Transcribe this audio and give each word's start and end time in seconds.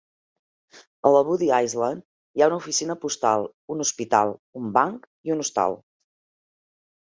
A 1.09 1.09
la 1.15 1.19
Woody 1.27 1.49
Island 1.65 2.03
hi 2.39 2.43
ha 2.43 2.47
una 2.51 2.57
oficina 2.61 2.95
postal, 3.03 3.45
un 3.77 3.85
hospital, 3.85 4.33
un 4.63 4.73
banc 4.79 5.07
i 5.31 5.35
un 5.37 5.45
hostal. 5.45 5.79